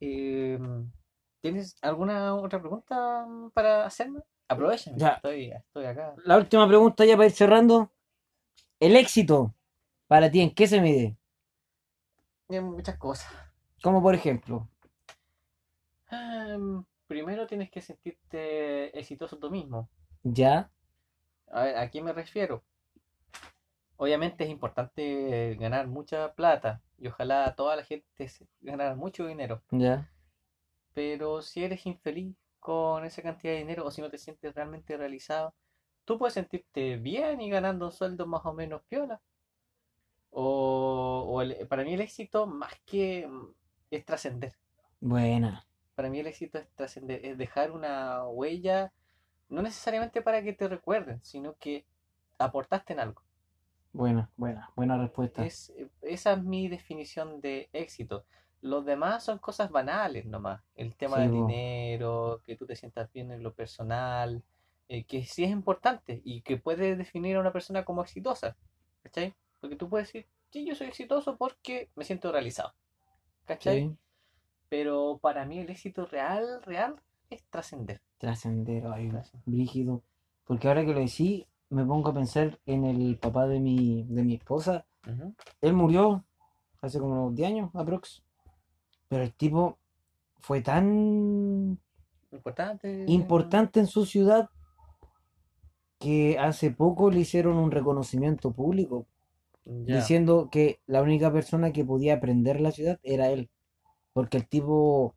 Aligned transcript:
Eh, 0.00 0.58
¿Tienes 1.40 1.76
alguna 1.82 2.34
otra 2.34 2.60
pregunta 2.60 3.26
para 3.54 3.86
hacerme? 3.86 4.20
Aprovechen, 4.48 4.96
Ya. 4.98 5.14
estoy, 5.14 5.50
estoy 5.52 5.86
acá. 5.86 6.14
La 6.24 6.36
última 6.36 6.66
pregunta 6.68 7.04
ya 7.04 7.16
para 7.16 7.26
ir 7.26 7.32
cerrando. 7.32 7.90
El 8.80 8.96
éxito, 8.96 9.54
para 10.06 10.30
ti, 10.30 10.40
¿en 10.40 10.54
qué 10.54 10.66
se 10.66 10.80
mide? 10.80 11.16
Hay 12.48 12.60
muchas 12.60 12.96
cosas. 12.98 13.32
Como 13.82 14.02
por 14.02 14.14
ejemplo, 14.14 14.68
Em, 16.08 16.84
primero 17.08 17.46
tienes 17.48 17.68
que 17.70 17.80
sentirte 17.80 18.96
exitoso 18.96 19.38
tú 19.38 19.50
mismo. 19.50 19.88
ya, 20.22 20.70
A 21.48 21.64
ver, 21.64 21.76
¿a 21.78 21.90
qué 21.90 22.00
me 22.02 22.12
refiero? 22.12 22.62
Obviamente 23.98 24.44
es 24.44 24.50
importante 24.50 25.54
ganar 25.60 25.86
mucha 25.88 26.32
plata 26.34 26.82
y 26.98 27.08
ojalá 27.08 27.54
toda 27.56 27.76
la 27.76 27.84
gente 27.84 28.06
ganara 28.62 28.94
mucho 28.94 29.26
dinero. 29.26 29.62
ya, 29.72 30.08
Pero 30.94 31.42
si 31.42 31.62
eres 31.62 31.86
infeliz 31.86 32.34
con 32.58 33.04
esa 33.04 33.22
cantidad 33.22 33.52
de 33.52 33.58
dinero 33.60 33.84
o 33.86 33.90
si 33.92 34.00
no 34.02 34.10
te 34.10 34.18
sientes 34.18 34.52
realmente 34.52 34.96
realizado, 34.96 35.54
tú 36.04 36.18
puedes 36.18 36.34
sentirte 36.34 36.96
bien 36.96 37.40
y 37.40 37.50
ganando 37.50 37.86
un 37.86 37.92
sueldo 37.92 38.26
más 38.26 38.44
o 38.46 38.52
menos 38.52 38.82
piola. 38.88 39.20
O, 40.30 41.24
o 41.32 41.42
el- 41.42 41.66
para 41.68 41.82
mí 41.84 41.94
el 41.94 42.00
éxito 42.00 42.46
más 42.46 42.72
que 42.86 43.26
mm, 43.26 43.46
es 43.90 44.04
trascender. 44.04 44.54
buena, 45.00 45.64
Para 45.96 46.08
mí 46.10 46.20
el 46.20 46.28
éxito 46.28 46.58
es 46.58 46.68
trascender, 46.76 47.26
es 47.26 47.36
dejar 47.38 47.72
una 47.72 48.24
huella, 48.28 48.92
no 49.48 49.62
necesariamente 49.62 50.22
para 50.22 50.42
que 50.42 50.52
te 50.52 50.68
recuerden, 50.68 51.24
sino 51.24 51.56
que 51.56 51.86
aportaste 52.38 52.94
en 52.94 53.00
algo. 53.00 53.22
Buena, 53.96 54.30
buena, 54.36 54.70
buena 54.76 54.98
respuesta. 54.98 55.50
Es, 55.50 55.72
esa 56.02 56.32
es 56.32 56.42
mi 56.42 56.68
definición 56.68 57.40
de 57.40 57.68
éxito. 57.72 58.24
Los 58.60 58.84
demás 58.84 59.24
son 59.24 59.38
cosas 59.38 59.70
banales 59.70 60.26
nomás. 60.26 60.62
El 60.74 60.96
tema 60.96 61.18
Sí, 61.18 61.20
del 61.20 61.32
dinero, 61.32 62.42
que 62.44 62.56
tú 62.56 62.66
te 62.66 62.76
sientas 62.76 63.12
bien 63.12 63.30
en 63.30 63.42
lo 63.42 63.52
personal, 63.54 64.42
eh, 64.88 65.04
que 65.04 65.24
sí 65.24 65.44
es 65.44 65.50
importante 65.50 66.20
y 66.24 66.40
que 66.42 66.56
puede 66.56 66.96
definir 66.96 67.36
a 67.36 67.40
una 67.40 67.52
persona 67.52 67.84
como 67.84 68.02
exitosa. 68.02 68.56
¿Cachai? 69.02 69.34
Porque 69.60 69.76
tú 69.76 69.88
puedes 69.88 70.08
decir, 70.08 70.26
sí, 70.50 70.64
yo 70.66 70.74
soy 70.74 70.88
exitoso 70.88 71.36
porque 71.36 71.90
me 71.94 72.04
siento 72.04 72.32
realizado. 72.32 72.74
¿Cachai? 73.46 73.86
Sí, 73.86 73.96
Pero 74.70 75.18
para 75.22 75.44
mí 75.46 75.60
el 75.60 75.70
éxito 75.70 76.06
real, 76.06 76.62
real, 76.64 76.96
es 77.30 77.44
trascender. 77.50 78.02
trascender, 78.18 78.86
ay, 78.86 79.10
brígido. 79.46 80.02
Porque 80.44 80.68
ahora 80.68 80.84
que 80.84 80.92
lo 80.92 81.00
decís, 81.00 81.44
me 81.70 81.84
pongo 81.84 82.10
a 82.10 82.14
pensar 82.14 82.58
en 82.66 82.84
el 82.84 83.18
papá 83.18 83.46
de 83.46 83.60
mi, 83.60 84.04
de 84.04 84.22
mi 84.22 84.34
esposa. 84.34 84.86
Ujú. 85.06 85.34
Él 85.60 85.72
murió 85.72 86.24
hace 86.80 86.98
como 86.98 87.12
unos 87.12 87.34
10 87.34 87.48
años, 87.48 87.70
aprox. 87.74 88.22
Pero 89.08 89.22
el 89.22 89.32
tipo 89.32 89.78
fue 90.40 90.62
tan 90.62 91.78
Importante. 92.30 93.04
importante 93.08 93.80
en 93.80 93.86
su 93.86 94.04
ciudad 94.06 94.50
que 95.98 96.38
hace 96.38 96.70
poco 96.70 97.10
le 97.10 97.20
hicieron 97.20 97.56
un 97.56 97.70
reconocimiento 97.70 98.52
público 98.52 99.06
diciendo 99.64 100.48
que 100.50 100.80
la 100.86 101.02
única 101.02 101.32
persona 101.32 101.72
que 101.72 101.84
podía 101.84 102.14
aprender 102.14 102.60
la 102.60 102.70
ciudad 102.70 103.00
era 103.02 103.30
él, 103.30 103.50
porque 104.12 104.36
el 104.36 104.46
tipo 104.46 105.16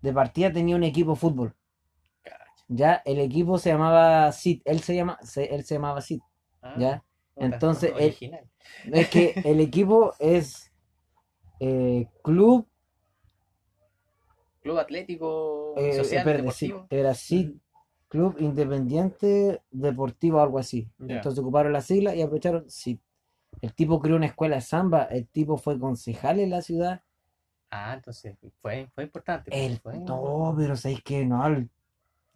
de 0.00 0.12
partida 0.12 0.52
tenía 0.52 0.76
un 0.76 0.84
equipo 0.84 1.12
de 1.12 1.16
fútbol. 1.16 1.56
Ya 2.72 3.02
el 3.04 3.18
equipo 3.18 3.58
se 3.58 3.70
llamaba 3.70 4.30
Sid, 4.30 4.62
él 4.64 4.78
se 4.80 4.94
llama 4.94 5.18
se- 5.22 5.52
él 5.52 5.64
se 5.64 5.74
llamaba 5.74 6.00
Sid, 6.00 6.20
Ah, 6.62 6.74
ya. 6.78 7.04
Entonces, 7.36 7.90
él- 7.98 8.04
original. 8.04 8.48
Es 8.92 9.08
que 9.10 9.34
el 9.44 9.58
equipo 9.60 10.14
es 10.20 10.70
eh, 11.58 12.06
Club 12.22 12.66
Club 14.62 14.78
Atlético 14.78 15.74
eh, 15.78 15.94
Social 15.94 16.18
espérate, 16.18 16.50
sí, 16.52 16.66
Deportivo. 16.68 16.86
era 16.90 17.14
Sid 17.14 17.50
Club 18.08 18.36
Independiente 18.38 19.62
Deportivo, 19.70 20.40
algo 20.40 20.58
así. 20.58 20.88
Entonces 21.00 21.38
ocuparon 21.40 21.72
la 21.72 21.80
sigla 21.80 22.14
y 22.14 22.22
aprovecharon 22.22 22.68
Sid. 22.70 22.98
El 23.62 23.74
tipo 23.74 24.00
creó 24.00 24.16
una 24.16 24.26
escuela 24.26 24.56
de 24.56 24.62
samba, 24.62 25.04
el 25.04 25.26
tipo 25.28 25.56
fue 25.56 25.78
concejal 25.78 26.38
en 26.40 26.50
la 26.50 26.62
ciudad. 26.62 27.02
Ah, 27.70 27.94
entonces 27.94 28.36
fue, 28.62 28.88
fue 28.94 29.04
importante. 29.04 29.50
pues, 29.50 29.62
El, 29.62 29.78
fue- 29.78 29.98
no, 29.98 30.54
pero 30.56 30.76
sabéis 30.76 31.02
que 31.02 31.24
no, 31.24 31.44
el, 31.46 31.70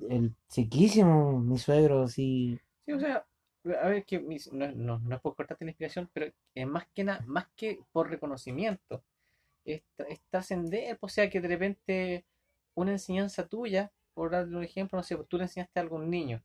el 0.09 0.35
sequísimo, 0.49 1.41
mi 1.41 1.59
suegro, 1.59 2.09
sí. 2.09 2.61
Sí, 2.87 2.93
o 2.93 3.01
sea, 3.01 3.27
a 3.83 3.89
ver, 3.89 4.05
que 4.05 4.19
mis- 4.21 4.53
no, 4.53 4.71
no, 4.73 4.99
no 4.99 5.15
es 5.17 5.21
por 5.23 5.35
cortarte 5.37 5.65
la 5.65 5.71
inspiración, 5.71 6.11
pero 6.13 6.33
es 6.55 6.67
más 6.67 6.87
que 6.95 7.05
nada, 7.05 7.23
más 7.27 7.49
que 7.57 7.81
por 7.93 8.11
reconocimiento, 8.11 9.05
es, 9.65 9.83
es 10.09 10.21
trascender, 10.31 10.99
o 11.01 11.09
sea, 11.09 11.31
que 11.31 11.41
de 11.41 11.49
repente 11.49 12.27
una 12.75 12.93
enseñanza 12.93 13.49
tuya, 13.49 13.93
por 14.15 14.31
darle 14.33 14.57
un 14.57 14.65
ejemplo, 14.65 14.99
no 14.99 15.03
sé, 15.03 15.17
pues 15.17 15.29
tú 15.29 15.39
le 15.39 15.45
enseñaste 15.45 15.81
a 15.81 15.85
un 15.87 16.11
niño 16.11 16.43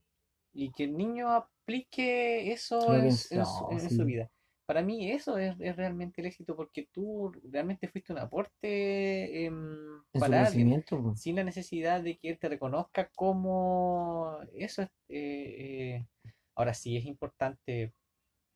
y 0.52 0.72
que 0.72 0.84
el 0.84 0.96
niño 0.96 1.30
aplique 1.32 2.52
eso 2.52 2.96
en, 2.96 3.16
su- 3.16 3.66
en 3.70 3.88
sí. 3.88 3.88
su 3.90 4.04
vida. 4.04 4.30
Para 4.66 4.82
mí 4.82 5.10
eso 5.10 5.36
es, 5.38 5.56
es 5.60 5.76
realmente 5.76 6.20
el 6.20 6.28
éxito 6.28 6.56
porque 6.56 6.88
tú 6.92 7.32
realmente 7.50 7.88
fuiste 7.88 8.12
un 8.12 8.18
aporte 8.20 9.44
em, 9.46 9.89
En 10.12 10.20
para 10.20 10.46
alguien 10.46 10.84
pues. 10.88 11.20
sin 11.20 11.36
la 11.36 11.44
necesidad 11.44 12.02
de 12.02 12.18
que 12.18 12.30
él 12.30 12.38
te 12.38 12.48
reconozca 12.48 13.10
como 13.14 14.38
eso 14.54 14.82
es 14.82 14.88
eh, 15.08 15.96
eh, 15.98 16.06
ahora 16.54 16.74
sí 16.74 16.96
es 16.96 17.04
importante 17.06 17.92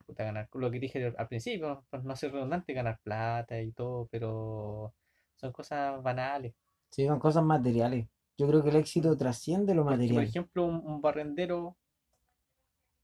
puta, 0.06 0.25
ganar 0.25 0.48
lo 0.54 0.70
que 0.70 0.81
dije 0.81 1.15
al 1.16 1.28
principio 1.28 1.84
por 1.91 2.04
no 2.04 2.16
ser 2.16 2.32
redundante 2.32 2.72
ganar 2.75 3.00
plata 3.03 3.60
y 3.62 3.72
todo 3.72 4.09
pero 4.10 4.94
son 5.37 5.53
cosas 5.53 6.03
banales 6.03 6.54
Sí, 6.91 7.06
son 7.06 7.19
cosas 7.19 7.44
materiales. 7.44 8.09
Yo 8.38 8.47
creo 8.48 8.62
que 8.62 8.71
el 8.71 8.76
éxito 8.76 9.15
trasciende 9.19 9.75
lo 9.75 9.84
porque 9.86 10.09
por 10.12 10.22
material. 10.22 10.25
ejemplo 10.25 10.65
un, 10.65 10.76
un 10.86 11.00
barrendero 11.00 11.76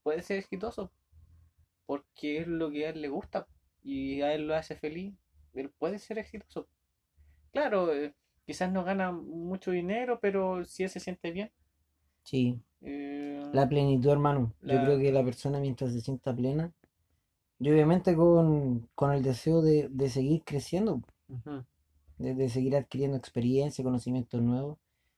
puede 0.03 0.21
ser 0.21 0.37
exitoso 0.37 0.91
porque 1.85 2.39
es 2.39 2.47
lo 2.47 2.71
que 2.71 2.85
a 2.87 2.89
él 2.89 3.01
le 3.01 3.09
gusta 3.09 3.47
y 3.83 4.21
a 4.21 4.33
él 4.33 4.47
lo 4.47 4.55
hace 4.55 4.75
feliz 4.75 5.13
él 5.53 5.69
puede 5.71 5.99
ser 5.99 6.17
exitoso 6.19 6.67
claro 7.51 7.93
eh, 7.93 8.13
quizás 8.45 8.71
no 8.71 8.83
gana 8.83 9.11
mucho 9.11 9.71
dinero 9.71 10.19
pero 10.21 10.57
él 10.59 10.65
se 10.67 10.89
siente 10.89 11.31
bien 11.31 11.51
Sí. 12.23 12.59
eh, 12.81 13.41
La 13.53 13.69
plenitud, 13.69 14.09
hermano. 14.11 14.53
Yo 14.63 14.79
creo 14.81 14.97
que 14.99 15.11
la 15.11 15.23
persona 15.23 15.59
mientras 15.59 15.93
se 15.93 16.01
sienta 16.01 16.35
plena, 16.35 16.73
y 17.59 17.71
obviamente 17.71 18.15
con, 18.15 18.89
con 18.95 19.13
el 19.13 19.23
deseo 19.23 19.61
de, 19.61 19.89
de 19.89 20.09
seguir 20.09 20.43
creciendo, 20.45 21.01
de, 22.17 22.33
de 22.35 22.47
seguir 22.47 22.77
adquiriendo 22.77 23.17
experiencia, 23.17 23.83
conocimientos 23.83 24.41
nuevos, 24.41 24.77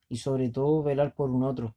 y 0.09 0.17
sobre 0.17 0.49
todo 0.49 0.81
velar 0.81 1.13
por 1.13 1.29
un 1.29 1.43
otro. 1.43 1.75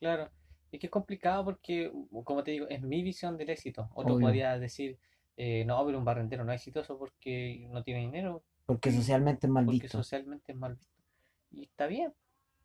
Claro, 0.00 0.30
es 0.70 0.80
que 0.80 0.86
es 0.86 0.90
complicado 0.90 1.44
porque, 1.44 1.90
como 2.24 2.42
te 2.44 2.50
digo, 2.52 2.66
es 2.68 2.82
mi 2.82 3.02
visión 3.02 3.36
del 3.36 3.50
éxito. 3.50 3.88
Otro 3.94 4.14
Obvio. 4.14 4.26
podría 4.26 4.58
decir, 4.58 4.98
eh, 5.36 5.64
no, 5.64 5.84
pero 5.86 5.98
un 5.98 6.04
barrendero 6.04 6.44
no 6.44 6.52
es 6.52 6.60
exitoso 6.60 6.98
porque 6.98 7.66
no 7.70 7.82
tiene 7.82 8.00
dinero, 8.00 8.42
Porque 8.66 8.90
socialmente 8.92 9.46
es 9.46 9.52
mal 9.52 9.66
porque 9.66 9.88
socialmente 9.88 10.52
es 10.52 10.58
mal 10.58 10.74
visto. 10.74 11.02
Y 11.50 11.62
está 11.64 11.86
bien, 11.86 12.12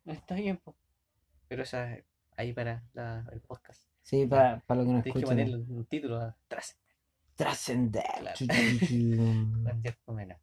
está 0.06 0.36
bien, 0.36 0.58
po. 0.58 0.76
Pero 1.48 1.64
esa 1.64 1.94
es 1.96 2.04
ahí 2.38 2.54
para 2.54 2.84
la- 2.94 3.26
el 3.32 3.42
podcast. 3.42 3.84
Sí, 4.02 4.26
para, 4.26 4.60
para 4.62 4.82
lo 4.82 4.88
que 4.88 4.94
nos 4.94 5.04
Tienes 5.04 5.14
que 5.14 5.20
escuchan. 5.20 5.38
ponerle 5.46 5.74
un 5.74 5.86
título, 5.86 6.34
tras, 6.48 6.78
Trascender. 7.36 8.04
Claro. 8.20 8.38
Comena. 10.06 10.38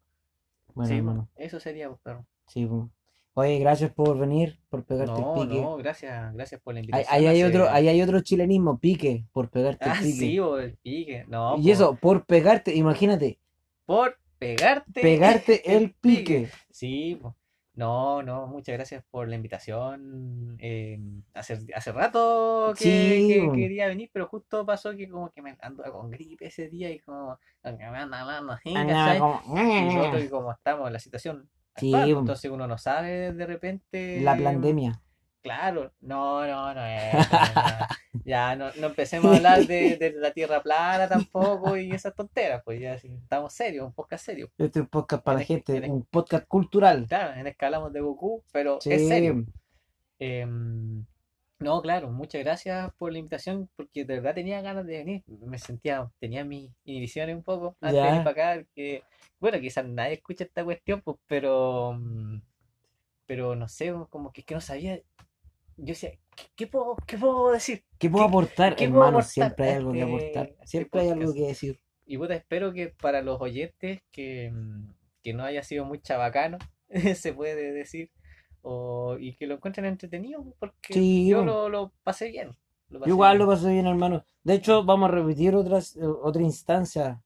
Bueno, 0.73 0.89
Sí, 0.89 0.95
hermano. 0.97 1.27
eso 1.35 1.59
sería, 1.59 1.87
pues, 1.89 1.99
perro. 2.01 2.25
Sí, 2.47 2.65
po. 2.65 2.89
Oye, 3.33 3.59
gracias 3.59 3.91
por 3.91 4.17
venir, 4.17 4.59
por 4.69 4.83
pegarte 4.83 5.11
No, 5.21 5.43
el 5.43 5.47
pique. 5.49 5.61
no, 5.61 5.77
gracias, 5.77 6.33
gracias 6.33 6.59
por 6.59 6.73
la 6.73 6.79
invitación. 6.79 7.13
ahí 7.13 7.27
hay 7.27 7.43
otro, 7.43 7.69
ahí 7.69 7.87
hay 7.87 8.01
otro 8.01 8.19
chilenismo, 8.21 8.79
pique, 8.79 9.25
por 9.31 9.49
pegarte 9.49 9.85
el 9.85 9.91
Ah, 9.91 9.97
pique. 10.01 10.11
sí, 10.17 10.39
po, 10.39 10.57
el 10.57 10.73
pique. 10.77 11.25
No, 11.27 11.55
Y 11.59 11.69
eso, 11.69 11.95
por 11.95 12.25
pegarte, 12.25 12.73
imagínate, 12.75 13.37
por 13.85 14.17
pegarte. 14.39 15.01
pegarte 15.01 15.61
el 15.75 15.93
pique. 15.93 16.49
Sí, 16.69 17.19
no, 17.73 18.23
no, 18.23 18.47
muchas 18.47 18.73
gracias 18.73 19.03
por 19.11 19.27
la 19.29 19.35
invitación. 19.35 20.57
eh, 20.59 20.99
hace, 21.33 21.59
hace 21.75 21.91
rato 21.91 22.73
que, 22.75 22.83
Sí, 22.83 23.27
que 23.27 23.45
po. 23.45 23.51
quería 23.53 23.87
venir, 23.87 24.09
pero 24.11 24.27
justo 24.27 24.65
pasó 24.65 24.95
que 24.95 25.07
como 25.07 25.29
que 25.29 25.41
me 25.43 25.55
ando 25.61 25.83
con 25.91 26.09
gripe 26.09 26.47
ese 26.47 26.69
día 26.69 26.89
y 26.89 26.99
como 26.99 27.39
Andaba 27.61 28.57
Y 28.63 28.73
nosotros 28.73 30.21
que 30.23 30.29
como 30.29 30.51
estamos 30.51 30.91
la 30.91 30.99
situación 30.99 31.49
Sí, 31.75 31.93
actual, 31.93 32.09
entonces 32.09 32.49
uno 32.49 32.67
no 32.67 32.77
sabe 32.79 33.33
de 33.33 33.45
repente. 33.45 34.21
La 34.21 34.35
pandemia. 34.35 34.99
Claro, 35.47 35.93
no, 36.01 36.45
no, 36.45 36.73
no 36.73 36.85
es. 36.85 37.13
no, 37.31 37.55
no. 37.55 37.87
Ya, 38.25 38.55
no, 38.57 38.69
no 38.75 38.87
empecemos 38.87 39.31
a 39.31 39.35
hablar 39.37 39.65
de, 39.65 39.95
de 39.95 40.11
la 40.11 40.31
tierra 40.31 40.61
plana 40.61 41.07
tampoco 41.07 41.77
y 41.77 41.93
esas 41.93 42.13
tonteras, 42.13 42.61
pues 42.65 42.81
ya 42.81 42.97
sí, 42.97 43.07
estamos 43.23 43.53
serios, 43.53 43.85
un 43.85 43.93
podcast 43.93 44.25
serio. 44.25 44.51
Este 44.57 44.79
es 44.79 44.83
un 44.83 44.89
podcast 44.89 45.23
para 45.23 45.37
la 45.39 45.45
gente, 45.45 45.79
un 45.89 46.03
podcast 46.03 46.45
cultural. 46.47 47.05
Claro, 47.07 47.39
en 47.39 47.47
escala 47.47 47.77
hablamos 47.77 47.93
de 47.93 48.01
Goku, 48.01 48.43
pero 48.51 48.81
Sí, 48.81 48.91
es 48.91 49.07
serio. 49.07 49.45
Em, 50.19 51.05
No, 51.59 51.81
claro, 51.81 52.09
muchas 52.11 52.43
gracias 52.43 52.91
por 52.97 53.11
la 53.13 53.19
invitación, 53.19 53.69
porque 53.75 54.03
de 54.05 54.15
verdad 54.15 54.35
tenía 54.35 54.61
ganas 54.61 54.85
de 54.85 54.97
venir. 54.97 55.23
Me 55.27 55.57
sentía, 55.57 56.11
tenía 56.19 56.43
mis 56.43 56.71
inhibiciones 56.83 57.35
un 57.35 57.43
poco 57.43 57.77
antes 57.81 58.01
de 58.01 58.07
venir 58.09 58.23
para 58.23 58.31
acá, 58.55 58.67
que, 58.75 59.03
bueno, 59.39 59.59
quizás 59.59 59.85
nadie 59.85 60.15
escucha 60.15 60.43
esta 60.43 60.63
cuestión, 60.65 61.01
pues, 61.01 61.17
pero, 61.27 61.93
mm, 61.97 62.41
pero 63.25 63.55
no 63.55 63.67
sé, 63.67 63.93
como 64.09 64.31
que 64.33 64.41
es 64.41 64.45
que 64.45 64.55
no 64.55 64.61
sabía. 64.61 64.99
Yo 65.77 65.85
decía, 65.87 66.11
¿qué, 66.35 66.45
qué 66.55 66.67
puedo, 66.67 66.95
qué 67.07 67.17
puedo 67.17 67.51
decir? 67.51 67.85
¿qué 67.99 68.09
puedo 68.09 68.25
¿Qué, 68.25 68.27
aportar, 68.27 68.75
qué 68.75 68.89
puedo 68.89 69.05
hermano? 69.05 69.07
aportar 69.07 69.23
Siempre 69.23 69.65
a 69.65 69.69
hay 69.69 69.73
algo 69.75 69.95
que 69.95 70.01
este, 70.01 70.03
aportar. 70.03 70.55
a 70.59 70.63
este 70.65 70.65
Siempre 70.65 71.01
hay 71.01 71.09
algo 71.09 71.33
que 71.33 71.41
decir. 71.47 71.79
Y 72.05 72.17
puta, 72.17 72.35
espero 72.35 72.73
que 72.73 72.89
para 72.89 73.21
los 73.21 73.41
oyentes 73.41 74.01
que, 74.11 74.51
mm, 74.51 74.93
que 75.23 75.33
no 75.33 75.43
haya 75.43 75.63
sido 75.63 75.85
muy 75.85 76.01
chabacano, 76.01 76.57
se 77.15 77.33
puede 77.33 77.73
decir, 77.73 78.11
o, 78.61 79.17
y 79.19 79.35
que 79.35 79.47
lo 79.47 79.55
encuentren 79.55 79.85
entretenido, 79.85 80.43
porque 80.59 80.79
Sí, 80.93 81.27
yo 81.27 81.43
lo, 81.43 81.69
lo 81.69 81.93
pasé 82.03 82.29
bien, 82.29 82.57
lo 82.89 82.99
pasé 82.99 83.09
igual 83.09 83.37
lo 83.39 83.47
bien. 83.47 83.47
pasé 83.47 83.71
bien, 83.71 83.87
hermano. 83.87 84.25
De 84.43 84.53
hecho, 84.55 84.83
vamos 84.83 85.09
a 85.09 85.13
repetir 85.13 85.55
otras, 85.55 85.95
eh, 85.95 86.05
otra 86.05 86.41
instancia 86.43 87.23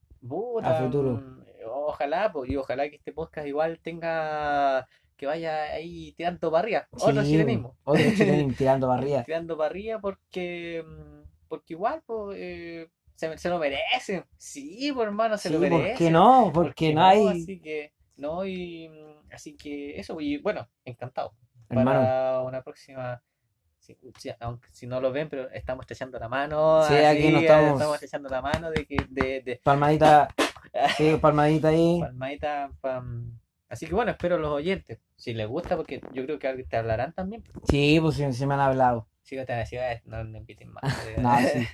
a 0.61 0.73
Puta, 0.73 0.73
futuro. 0.73 1.25
mm, 1.25 1.43
ojalá, 1.65 2.31
y 2.47 2.55
ojalá 2.55 2.89
que 2.89 2.95
este 2.97 3.11
podcast 3.13 3.47
igual 3.47 3.79
tenga, 3.81 4.87
que 5.21 5.27
vaya 5.27 5.63
ahí 5.73 6.13
tirando 6.17 6.51
para 6.51 6.63
arriba, 6.63 6.89
otro 6.99 7.23
Sí, 7.23 7.25
chilenismo, 7.25 7.77
otro 7.83 8.11
chileno 8.11 8.53
tirando 8.55 8.91
arriba. 8.91 9.27
tirando 9.27 9.61
arriba 9.63 9.99
porque, 10.01 10.83
mm, 10.85 11.23
porque 11.47 11.73
igual, 11.75 12.03
pues, 12.05 12.37
eh, 12.39 12.89
se, 13.15 13.37
se 13.37 13.49
lo 13.49 13.59
merecen, 13.59 14.25
sí, 14.37 14.91
pues 14.93 15.07
hermano, 15.07 15.37
se 15.37 15.49
Sí, 15.49 15.51
lo 15.51 15.59
¿por 15.67 15.91
qué 15.91 16.09
merecen. 16.09 16.11
no? 16.11 16.51
¿Por 16.53 16.73
Porque 16.73 16.73
qué 16.73 16.93
no 16.93 17.03
hay, 17.03 17.49
Así 17.49 17.61
que, 17.61 17.93
no, 18.17 18.45
y 18.45 18.89
mm, 18.89 19.33
así 19.33 19.55
que 19.57 19.99
eso, 19.99 20.19
y 20.21 20.37
bueno, 20.39 20.69
encantado. 20.85 21.35
hermano. 21.69 22.13
Para 22.13 22.41
una 22.43 22.61
próxima, 22.63 23.21
si, 23.79 23.97
si- 24.17 24.31
aunque 24.39 24.69
si 24.71 24.87
no 24.87 25.01
lo 25.01 25.11
ven, 25.11 25.29
pero 25.29 25.49
estamos 25.51 25.83
estrechando 25.83 26.19
la 26.19 26.29
mano, 26.29 26.79
Sí, 26.79 26.99
aquí 27.05 27.17
así, 27.17 27.31
nos 27.31 27.41
eh, 27.43 27.69
estamos 27.69 27.71
estamos 27.71 27.95
estrechando 27.95 28.29
la 28.29 28.41
mano 28.41 28.71
de 28.71 28.85
que, 28.87 28.97
de, 29.09 29.41
de 29.41 29.61
palmadita, 29.63 30.27
sí, 30.87 31.17
palmadita 31.21 31.69
ahí. 31.69 31.91
palmadita, 31.99 32.71
pam. 32.81 33.05
Así 33.71 33.87
que 33.87 33.95
bueno, 33.95 34.11
espero 34.11 34.37
los 34.37 34.51
oyentes, 34.51 34.99
si 35.15 35.33
les 35.33 35.47
gusta, 35.47 35.77
porque 35.77 36.01
yo 36.11 36.25
creo 36.25 36.37
que 36.37 36.65
te 36.69 36.75
hablarán 36.75 37.13
también. 37.13 37.41
Sí, 37.69 37.99
pues 38.01 38.15
sí, 38.15 38.33
sí 38.33 38.45
me 38.45 38.55
han 38.55 38.59
hablado. 38.59 39.07
No 39.31 39.45
te 39.45 39.53
van 39.53 39.59
a 39.59 39.59
decir, 39.59 39.79
"Ay, 39.79 39.99
no 40.03 40.21
me 40.25 40.39
inviten 40.39 40.73
más. 40.73 40.83
No, 41.17 41.37
sí. 41.37 41.65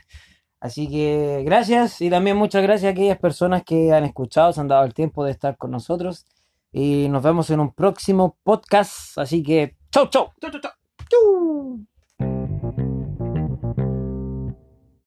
Así 0.59 0.87
que 0.91 1.41
gracias 1.43 1.99
y 2.01 2.11
también 2.11 2.37
muchas 2.37 2.61
gracias 2.61 2.89
a 2.89 2.91
aquellas 2.91 3.17
personas 3.17 3.63
que 3.63 3.91
han 3.93 4.03
escuchado, 4.03 4.53
se 4.53 4.61
han 4.61 4.67
dado 4.67 4.85
el 4.85 4.93
tiempo 4.93 5.25
de 5.25 5.31
estar 5.31 5.57
con 5.57 5.71
nosotros 5.71 6.27
y 6.71 7.09
nos 7.09 7.23
vemos 7.23 7.49
en 7.49 7.61
un 7.61 7.73
próximo 7.73 8.37
podcast. 8.43 9.17
Así 9.17 9.41
que, 9.41 9.75
chau, 9.89 10.07
chau. 10.07 10.33
Chau, 10.39 10.51
chau, 10.51 10.61
chau. 10.61 10.71
Chau. 11.09 11.96